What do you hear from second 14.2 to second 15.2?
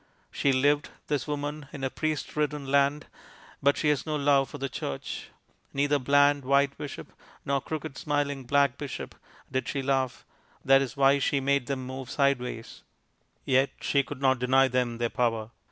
not deny them their